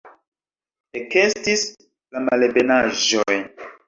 Ekestis 0.99 1.65
la 2.15 2.23
malebenaĵoj. 2.31 3.37